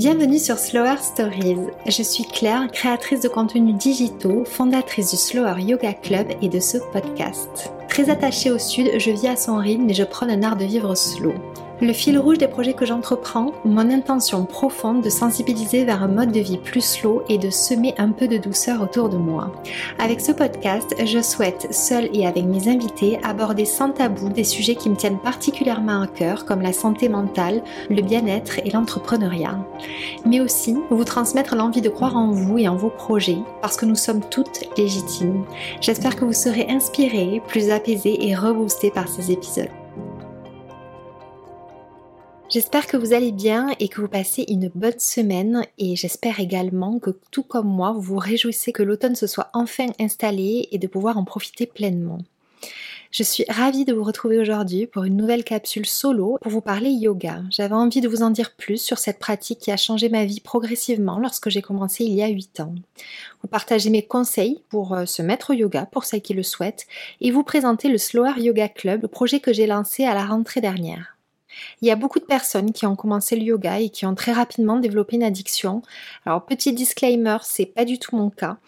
[0.00, 1.58] Bienvenue sur Slower Stories.
[1.86, 6.78] Je suis Claire, créatrice de contenus digitaux, fondatrice du Slower Yoga Club et de ce
[6.90, 7.70] podcast.
[7.86, 10.64] Très attachée au sud, je vis à son rythme et je prends un art de
[10.64, 11.34] vivre slow.
[11.82, 16.30] Le fil rouge des projets que j'entreprends, mon intention profonde de sensibiliser vers un mode
[16.30, 19.50] de vie plus slow et de semer un peu de douceur autour de moi.
[19.98, 24.74] Avec ce podcast, je souhaite, seule et avec mes invités, aborder sans tabou des sujets
[24.74, 29.58] qui me tiennent particulièrement à cœur, comme la santé mentale, le bien-être et l'entrepreneuriat.
[30.26, 33.86] Mais aussi vous transmettre l'envie de croire en vous et en vos projets, parce que
[33.86, 35.46] nous sommes toutes légitimes.
[35.80, 39.79] J'espère que vous serez inspirés, plus apaisés et reboostés par ces épisodes.
[42.50, 46.98] J'espère que vous allez bien et que vous passez une bonne semaine et j'espère également
[46.98, 50.88] que tout comme moi, vous vous réjouissez que l'automne se soit enfin installé et de
[50.88, 52.18] pouvoir en profiter pleinement.
[53.12, 56.90] Je suis ravie de vous retrouver aujourd'hui pour une nouvelle capsule solo pour vous parler
[56.90, 57.42] yoga.
[57.50, 60.40] J'avais envie de vous en dire plus sur cette pratique qui a changé ma vie
[60.40, 62.74] progressivement lorsque j'ai commencé il y a 8 ans.
[63.42, 66.88] Vous partager mes conseils pour euh, se mettre au yoga pour celles qui le souhaitent
[67.20, 70.60] et vous présenter le Slower Yoga Club, le projet que j'ai lancé à la rentrée
[70.60, 71.16] dernière.
[71.82, 74.32] Il y a beaucoup de personnes qui ont commencé le yoga et qui ont très
[74.32, 75.82] rapidement développé une addiction.
[76.26, 78.58] Alors petit disclaimer, c'est pas du tout mon cas.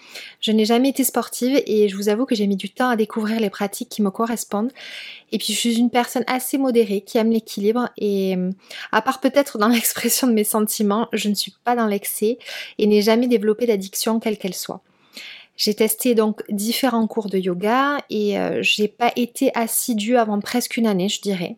[0.41, 2.97] Je n'ai jamais été sportive et je vous avoue que j'ai mis du temps à
[2.97, 4.73] découvrir les pratiques qui me correspondent.
[5.31, 8.37] Et puis je suis une personne assez modérée qui aime l'équilibre et
[8.93, 12.39] à part peut-être dans l'expression de mes sentiments, je ne suis pas dans l'excès
[12.79, 14.83] et n'ai jamais développé d'addiction quelle qu'elle soit.
[15.57, 20.77] J'ai testé donc différents cours de yoga et euh, j'ai pas été assidue avant presque
[20.77, 21.57] une année, je dirais.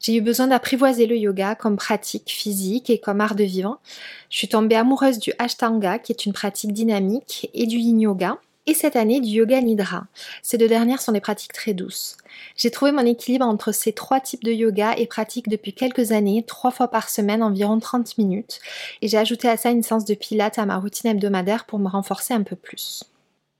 [0.00, 3.80] J'ai eu besoin d'apprivoiser le yoga comme pratique physique et comme art de vivre.
[4.28, 8.38] Je suis tombée amoureuse du Ashtanga, qui est une pratique dynamique, et du Yin Yoga.
[8.66, 10.08] Et cette année, du Yoga Nidra.
[10.42, 12.18] Ces deux dernières sont des pratiques très douces.
[12.54, 16.44] J'ai trouvé mon équilibre entre ces trois types de yoga et pratique depuis quelques années,
[16.46, 18.60] trois fois par semaine, environ 30 minutes.
[19.00, 21.88] Et j'ai ajouté à ça une séance de pilates à ma routine hebdomadaire pour me
[21.88, 23.04] renforcer un peu plus.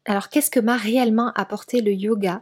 [0.08, 2.40] Alors qu'est-ce que m'a réellement apporté le yoga?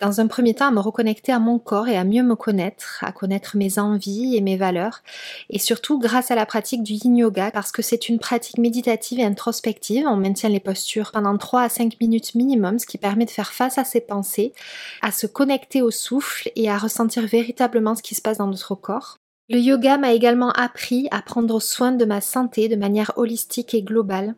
[0.00, 3.04] Dans un premier temps, à me reconnecter à mon corps et à mieux me connaître,
[3.04, 5.02] à connaître mes envies et mes valeurs,
[5.50, 9.20] et surtout grâce à la pratique du yin yoga, parce que c'est une pratique méditative
[9.20, 10.06] et introspective.
[10.08, 13.52] On maintient les postures pendant 3 à 5 minutes minimum, ce qui permet de faire
[13.52, 14.54] face à ses pensées,
[15.02, 18.74] à se connecter au souffle et à ressentir véritablement ce qui se passe dans notre
[18.76, 19.18] corps.
[19.50, 23.82] Le yoga m'a également appris à prendre soin de ma santé de manière holistique et
[23.82, 24.36] globale.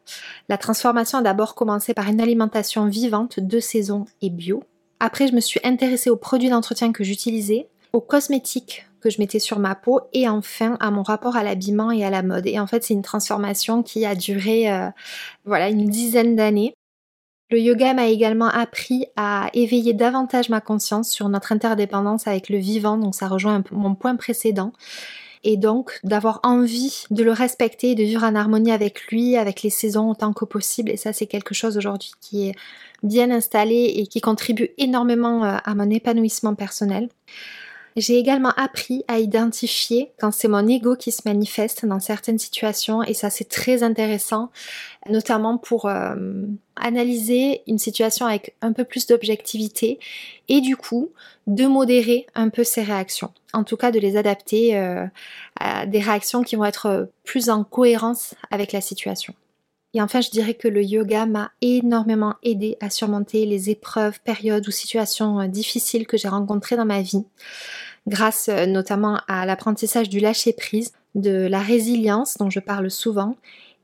[0.48, 4.64] La transformation a d'abord commencé par une alimentation vivante, de saison et bio.
[4.98, 9.38] Après, je me suis intéressée aux produits d'entretien que j'utilisais, aux cosmétiques que je mettais
[9.38, 12.46] sur ma peau et enfin à mon rapport à l'habillement et à la mode.
[12.46, 14.88] Et en fait, c'est une transformation qui a duré euh,
[15.44, 16.74] voilà une dizaine d'années.
[17.48, 22.58] Le yoga m'a également appris à éveiller davantage ma conscience sur notre interdépendance avec le
[22.58, 24.72] vivant, donc ça rejoint mon point précédent.
[25.44, 29.62] Et donc d'avoir envie de le respecter et de vivre en harmonie avec lui, avec
[29.62, 30.90] les saisons autant que possible.
[30.90, 32.54] Et ça c'est quelque chose aujourd'hui qui est
[33.04, 37.08] bien installé et qui contribue énormément euh, à mon épanouissement personnel.
[37.96, 43.02] J'ai également appris à identifier quand c'est mon ego qui se manifeste dans certaines situations
[43.02, 44.50] et ça c'est très intéressant,
[45.08, 46.14] notamment pour euh,
[46.76, 49.98] analyser une situation avec un peu plus d'objectivité
[50.48, 51.08] et du coup
[51.46, 53.32] de modérer un peu ses réactions.
[53.54, 55.06] En tout cas de les adapter euh,
[55.58, 59.32] à des réactions qui vont être plus en cohérence avec la situation.
[59.94, 64.68] Et enfin, je dirais que le yoga m'a énormément aidé à surmonter les épreuves, périodes
[64.68, 67.24] ou situations euh, difficiles que j'ai rencontrées dans ma vie
[68.06, 73.36] grâce euh, notamment à l'apprentissage du lâcher-prise, de la résilience dont je parle souvent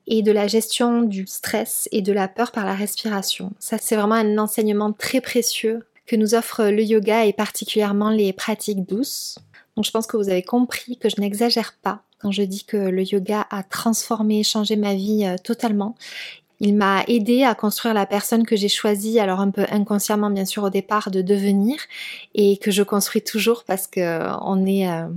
[0.06, 3.53] et de la gestion du stress et de la peur par la respiration.
[3.59, 8.33] Ça, c'est vraiment un enseignement très précieux que nous offre le yoga et particulièrement les
[8.33, 9.38] pratiques douces.
[9.77, 12.77] Donc je pense que vous avez compris que je n'exagère pas quand je dis que
[12.77, 15.97] le yoga a transformé, changé ma vie euh, totalement
[16.62, 20.45] il m'a aidé à construire la personne que j'ai choisie, alors un peu inconsciemment bien
[20.45, 21.77] sûr au départ, de devenir
[22.37, 25.09] et que je construis toujours parce que euh, on est euh,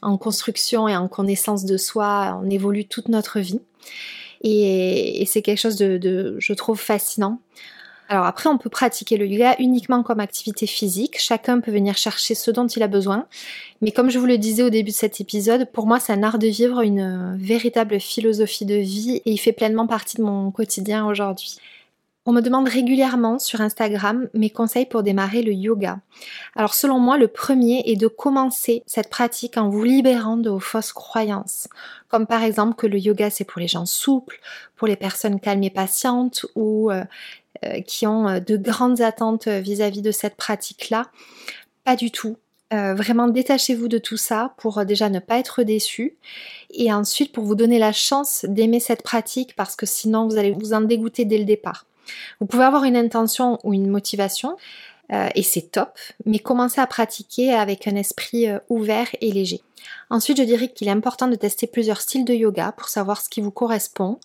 [0.00, 3.60] en construction et en connaissance de soi, on évolue toute notre vie.
[4.44, 7.40] Et, c'est quelque chose de, je trouve, fascinant.
[8.12, 11.18] Alors après, on peut pratiquer le yoga uniquement comme activité physique.
[11.18, 13.24] Chacun peut venir chercher ce dont il a besoin.
[13.80, 16.22] Mais comme je vous le disais au début de cet épisode, pour moi, c'est un
[16.22, 20.50] art de vivre, une véritable philosophie de vie et il fait pleinement partie de mon
[20.50, 21.56] quotidien aujourd'hui.
[22.24, 25.98] On me demande régulièrement sur Instagram mes conseils pour démarrer le yoga.
[26.54, 30.60] Alors selon moi, le premier est de commencer cette pratique en vous libérant de vos
[30.60, 31.66] fausses croyances.
[32.08, 34.38] Comme par exemple que le yoga c'est pour les gens souples,
[34.76, 37.02] pour les personnes calmes et patientes ou euh,
[37.86, 41.06] qui ont euh, de grandes attentes vis-à-vis de cette pratique-là.
[41.84, 42.36] Pas du tout.
[42.72, 46.16] Euh, vraiment détachez-vous de tout ça pour euh, déjà ne pas être déçu
[46.70, 50.52] et ensuite pour vous donner la chance d'aimer cette pratique parce que sinon vous allez
[50.52, 51.84] vous en dégoûter dès le départ.
[52.40, 54.56] Vous pouvez avoir une intention ou une motivation
[55.12, 59.60] euh, et c'est top, mais commencez à pratiquer avec un esprit ouvert et léger.
[60.08, 63.28] Ensuite, je dirais qu'il est important de tester plusieurs styles de yoga pour savoir ce
[63.28, 64.18] qui vous correspond,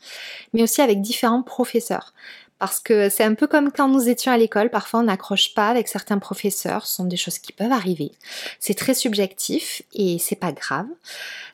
[0.54, 2.14] mais aussi avec différents professeurs.
[2.60, 5.70] Parce que c'est un peu comme quand nous étions à l'école, parfois on n'accroche pas
[5.70, 8.12] avec certains professeurs, ce sont des choses qui peuvent arriver.
[8.60, 10.88] C'est très subjectif et c'est pas grave.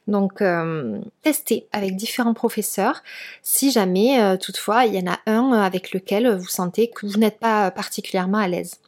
[0.07, 3.03] Donc euh, testez avec différents professeurs
[3.41, 7.17] si jamais euh, toutefois il y en a un avec lequel vous sentez que vous
[7.17, 8.79] n'êtes pas particulièrement à l'aise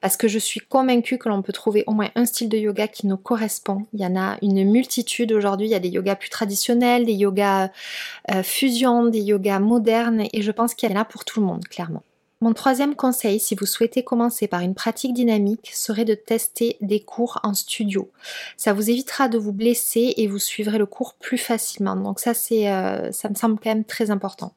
[0.00, 2.88] parce que je suis convaincue que l'on peut trouver au moins un style de yoga
[2.88, 3.86] qui nous correspond.
[3.92, 7.14] Il y en a une multitude aujourd'hui, il y a des yogas plus traditionnels, des
[7.14, 7.70] yogas
[8.30, 11.46] euh, fusion, des yogas modernes, et je pense qu'il y en a pour tout le
[11.46, 12.02] monde, clairement.
[12.42, 17.00] Mon troisième conseil, si vous souhaitez commencer par une pratique dynamique, serait de tester des
[17.00, 18.10] cours en studio.
[18.56, 21.96] Ça vous évitera de vous blesser et vous suivrez le cours plus facilement.
[21.96, 24.54] Donc ça, c'est, euh, ça me semble quand même très important.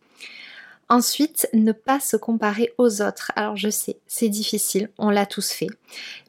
[0.93, 3.31] Ensuite, ne pas se comparer aux autres.
[3.35, 5.65] Alors je sais, c'est difficile, on l'a tous fait,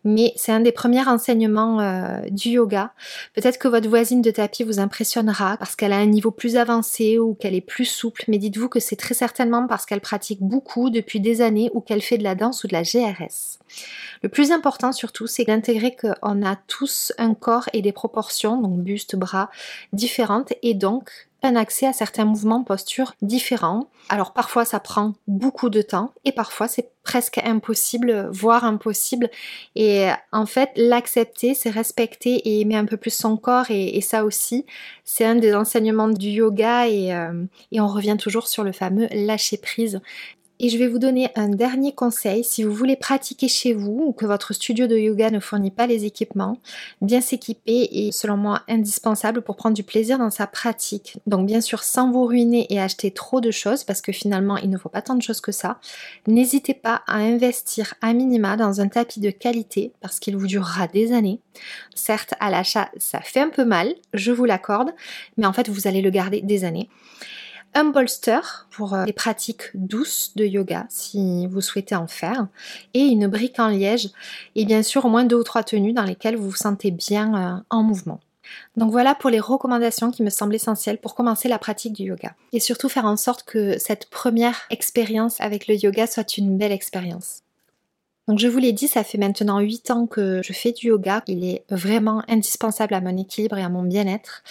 [0.05, 2.95] mais c'est un des premiers enseignements euh, du yoga.
[3.35, 7.19] Peut-être que votre voisine de tapis vous impressionnera parce qu'elle a un niveau plus avancé
[7.19, 10.89] ou qu'elle est plus souple, mais dites-vous que c'est très certainement parce qu'elle pratique beaucoup
[10.89, 13.59] depuis des années ou qu'elle fait de la danse ou de la GRS.
[14.23, 18.79] Le plus important surtout, c'est d'intégrer qu'on a tous un corps et des proportions, donc
[18.79, 19.51] buste, bras,
[19.93, 21.11] différentes et donc
[21.57, 23.89] accès à certains mouvements, postures différents.
[24.09, 29.31] Alors parfois ça prend beaucoup de temps et parfois c'est presque impossible, voire impossible.
[29.77, 34.25] Et en fait, l'accepter, c'est respecter et aimer un peu plus son corps et, ça
[34.25, 34.65] aussi,
[35.05, 39.07] c'est un des enseignements du yoga et, euh, et on revient toujours sur le fameux
[39.13, 40.01] lâcher prise.
[40.61, 44.13] Et je vais vous donner un dernier conseil si vous voulez pratiquer chez vous ou
[44.13, 46.59] que votre studio de yoga ne fournit pas les équipements.
[47.01, 51.19] Bien s'équiper est selon moi indispensable pour prendre du plaisir dans sa pratique.
[51.27, 54.71] Donc bien sûr sans vous ruiner et acheter trop de choses parce que finalement il
[54.71, 55.81] ne faut pas tant de choses que ça.
[56.29, 60.87] N'hésitez pas à investir à minima dans un tapis de qualité parce qu'il vous durera
[60.87, 61.41] des années.
[61.97, 64.93] Certes à l'achat ça fait un peu mal, je vous l'accorde,
[65.37, 66.89] mais en fait vous allez le garder des années
[67.75, 68.41] un bolster
[68.71, 72.47] pour euh, les pratiques douces de yoga si vous souhaitez en faire
[72.95, 74.11] et une brique en liège
[74.55, 77.35] et bien sûr au moins deux ou trois tenues dans lesquelles vous vous sentez bien
[77.35, 78.21] euh, en mouvement.
[78.77, 82.35] Donc voilà pour les recommandations qui me semblent essentielles pour commencer la pratique du yoga
[82.53, 86.73] et surtout faire en sorte que cette première expérience avec le yoga soit une belle
[86.73, 87.44] expérience.
[88.27, 91.23] Donc je vous l'ai dit, ça fait maintenant 8 ans que je fais du yoga.
[91.27, 94.43] Il est vraiment indispensable à mon équilibre et à mon bien-être.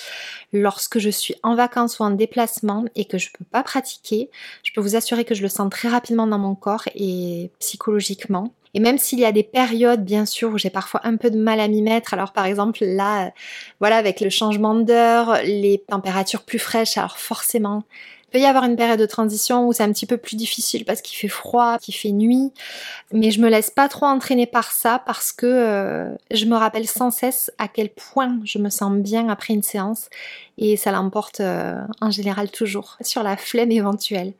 [0.52, 4.30] Lorsque je suis en vacances ou en déplacement et que je ne peux pas pratiquer,
[4.62, 8.54] je peux vous assurer que je le sens très rapidement dans mon corps et psychologiquement.
[8.76, 11.38] Et même s'il y a des périodes, bien sûr, où j'ai parfois un peu de
[11.38, 13.32] mal à m'y mettre, alors par exemple là,
[13.80, 17.84] voilà, avec le changement d'heure, les températures plus fraîches, alors forcément,
[18.34, 21.02] peut y avoir une période de transition où c'est un petit peu plus difficile parce
[21.02, 22.52] qu'il fait froid, qu'il fait nuit,
[23.12, 26.88] mais je me laisse pas trop entraîner par ça parce que euh, je me rappelle
[26.88, 30.10] sans cesse à quel point je me sens bien après une séance
[30.58, 34.34] et ça l'emporte euh, en général toujours sur la flemme éventuelle.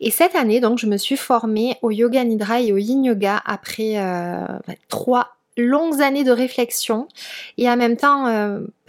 [0.00, 3.40] Et cette année, donc, je me suis formée au yoga nidra et au yin yoga
[3.44, 4.46] après euh,
[4.88, 7.06] trois longues années de réflexion
[7.58, 8.26] et en même temps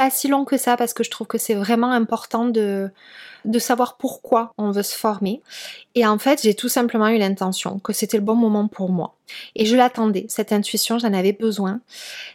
[0.10, 2.92] si long que ça parce que je trouve que c'est vraiment important de
[3.46, 5.42] de savoir pourquoi on veut se former.
[5.96, 9.16] Et en fait, j'ai tout simplement eu l'intention que c'était le bon moment pour moi.
[9.56, 11.80] Et je l'attendais, cette intuition, j'en avais besoin.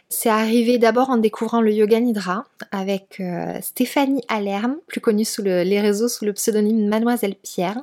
[0.09, 5.43] C'est arrivé d'abord en découvrant le yoga nidra avec euh, Stéphanie Alerme, plus connue sous
[5.43, 7.81] les réseaux sous le pseudonyme Mademoiselle Pierre.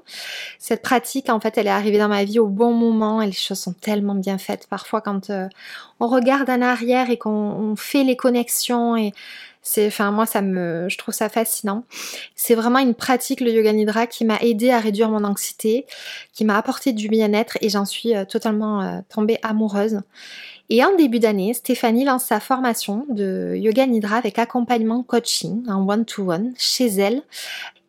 [0.58, 3.32] Cette pratique, en fait, elle est arrivée dans ma vie au bon moment et les
[3.32, 4.66] choses sont tellement bien faites.
[4.68, 5.48] Parfois, quand euh,
[6.00, 9.12] on regarde en arrière et qu'on fait les connexions et
[9.66, 11.84] c'est, enfin moi ça je trouve ça fascinant.
[12.36, 15.86] C'est vraiment une pratique le yoga nidra qui m'a aidé à réduire mon anxiété,
[16.34, 20.02] qui m'a apporté du bien-être et j'en suis euh, totalement euh, tombée amoureuse.
[20.68, 25.88] Et en début d'année, Stéphanie lance sa formation de yoga nidra avec accompagnement coaching en
[25.88, 27.22] one-to-one chez elle.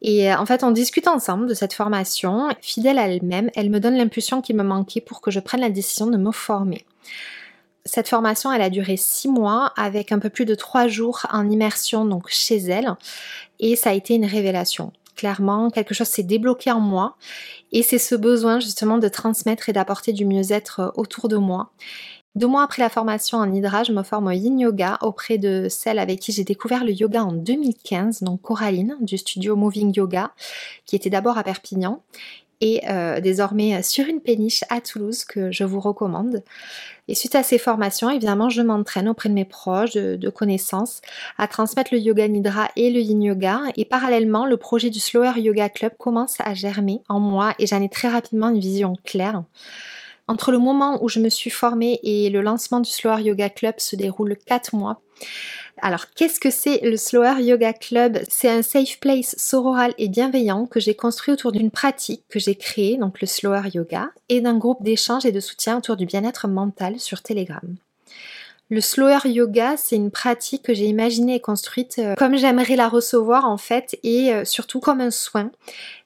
[0.01, 2.47] Et euh, en fait, on discute ensemble de cette formation.
[2.61, 5.69] Fidèle à elle-même, elle me donne l'impulsion qui me manquait pour que je prenne la
[5.69, 6.85] décision de me former.
[7.87, 11.49] Cette formation, elle a duré six mois avec un peu plus de trois jours en
[11.49, 12.95] immersion donc chez elle
[13.59, 14.91] et ça a été une révélation.
[15.15, 17.15] Clairement, quelque chose s'est débloqué en moi
[17.71, 21.71] et c'est ce besoin justement de transmettre et d'apporter du mieux-être euh, autour de moi.
[22.35, 25.67] Deux mois après la formation en Hydra, je me forme au Yin Yoga auprès de
[25.69, 30.31] celle avec qui j'ai découvert le yoga en 2015, donc Coraline du studio Moving Yoga,
[30.85, 32.01] qui était d'abord à Perpignan.
[32.61, 36.43] Et euh, désormais sur une péniche à Toulouse que je vous recommande.
[37.07, 41.01] Et suite à ces formations, évidemment, je m'entraîne auprès de mes proches, de, connaissances,
[41.37, 43.61] à transmettre le yoga nidra et le yin yoga.
[43.77, 47.81] Et parallèlement, le projet du Slower Yoga Club commence à germer en moi et j'en
[47.81, 49.43] ai très rapidement une vision claire.
[50.27, 53.75] Entre le moment où je me suis formée et le lancement du Slower Yoga Club
[53.77, 55.01] se déroule 4 mois.
[55.81, 58.19] Alors, qu'est-ce que c'est le Slower Yoga Club?
[58.29, 62.55] C'est un safe place sororal et bienveillant que j'ai construit autour d'une pratique que j'ai
[62.55, 66.47] créée, donc le Slower Yoga, et d'un groupe d'échange et de soutien autour du bien-être
[66.47, 67.75] mental sur Telegram.
[68.69, 72.89] Le slower yoga, c'est une pratique que j'ai imaginée et construite euh, comme j'aimerais la
[72.89, 75.51] recevoir en fait et euh, surtout comme un soin.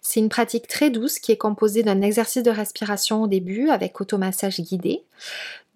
[0.01, 4.01] C'est une pratique très douce qui est composée d'un exercice de respiration au début avec
[4.01, 5.03] automassage guidé,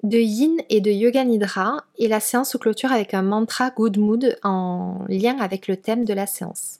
[0.03, 3.97] de yin et de yoga nidra et la séance se clôture avec un mantra good
[3.97, 6.79] mood en lien avec le thème de la séance.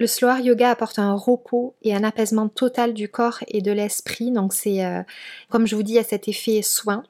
[0.00, 4.30] Le slower yoga apporte un repos et un apaisement total du corps et de l'esprit.
[4.30, 5.02] Donc c'est, euh,
[5.50, 7.02] comme je vous dis, à cet effet soin.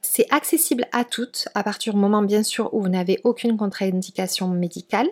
[0.00, 4.48] C'est accessible à toutes à partir du moment bien sûr où vous n'avez aucune contre-indication
[4.48, 5.08] médicale,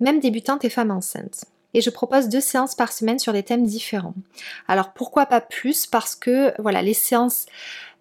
[0.00, 3.66] même débutantes et femmes enceintes et je propose deux séances par semaine sur des thèmes
[3.66, 4.14] différents.
[4.68, 5.86] Alors pourquoi pas plus?
[5.86, 7.46] Parce que voilà, les séances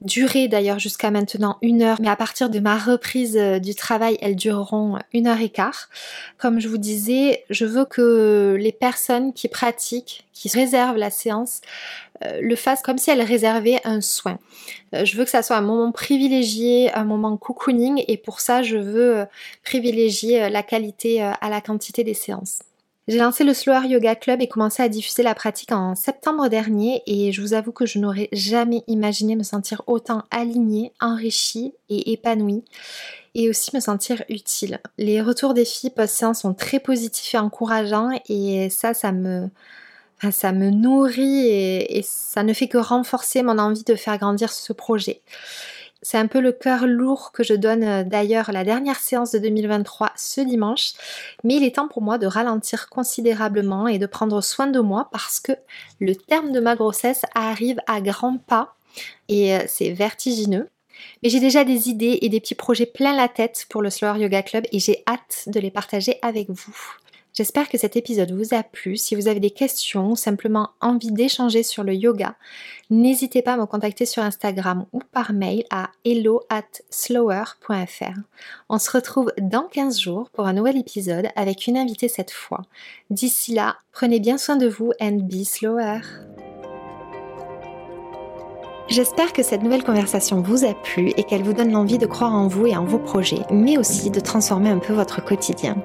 [0.01, 4.17] duraient d'ailleurs jusqu'à maintenant une heure, mais à partir de ma reprise euh, du travail,
[4.21, 5.89] elles dureront une heure et quart.
[6.37, 11.61] Comme je vous disais, je veux que les personnes qui pratiquent, qui réservent la séance,
[12.23, 14.37] euh, le fassent comme si elles réservaient un soin.
[14.93, 18.61] Euh, je veux que ça soit un moment privilégié, un moment cocooning, et pour ça,
[18.61, 19.25] je veux
[19.63, 22.59] privilégier la qualité à la quantité des séances.
[23.07, 27.03] J'ai lancé le Slower Yoga Club et commencé à diffuser la pratique en septembre dernier
[27.07, 32.11] et je vous avoue que je n'aurais jamais imaginé me sentir autant alignée, enrichie et
[32.11, 32.65] épanouie
[33.33, 34.81] et aussi me sentir utile.
[34.97, 39.49] Les retours des filles post-séance sont très positifs et encourageants et ça, ça me,
[40.31, 44.73] ça me nourrit et ça ne fait que renforcer mon envie de faire grandir ce
[44.73, 45.21] projet.
[46.01, 49.39] C'est un peu le cœur lourd que je donne euh, d'ailleurs la dernière séance de
[49.39, 50.93] 2023 ce dimanche,
[51.43, 55.09] mais il est temps pour moi de ralentir considérablement et de prendre soin de moi
[55.11, 55.53] parce que
[55.99, 58.75] le terme de ma grossesse arrive à grands pas
[59.27, 60.69] et euh, c'est vertigineux.
[61.21, 64.19] Mais j'ai déjà des idées et des petits projets plein la tête pour le Slower
[64.19, 66.75] Yoga Club et j'ai hâte de les partager avec vous.
[67.37, 68.97] J'espère que cet épisode vous a plu.
[68.97, 72.35] Si vous avez des questions ou simplement envie d'échanger sur le yoga,
[72.89, 78.17] n'hésitez pas à me contacter sur Instagram ou par mail à hello at slower.fr.
[78.69, 82.63] On se retrouve dans 15 jours pour un nouvel épisode avec une invitée cette fois.
[83.11, 85.99] D'ici là, prenez bien soin de vous and be slower.
[88.89, 92.33] J'espère que cette nouvelle conversation vous a plu et qu'elle vous donne l'envie de croire
[92.33, 95.75] en vous et en vos projets, mais aussi de transformer un peu votre quotidien.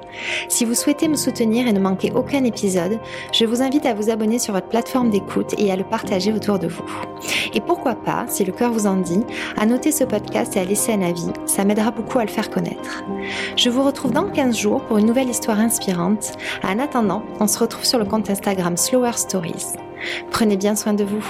[0.49, 3.00] Si vous souhaitez me soutenir et ne manquer aucun épisode,
[3.32, 6.61] je vous invite à vous abonner sur votre plateforme d'écoute et à le partager autour
[6.61, 6.85] de vous.
[7.54, 9.25] Et pourquoi pas, si le cœur vous en dit,
[9.59, 12.50] à noter ce podcast et à laisser un avis, ça m'aidera beaucoup à le faire
[12.50, 13.02] connaître.
[13.56, 16.32] Je vous retrouve dans 15 jours pour une nouvelle histoire inspirante.
[16.62, 19.66] En attendant, on se retrouve sur le compte Instagram Slower Stories.
[20.30, 21.25] Prenez bien soin de vous.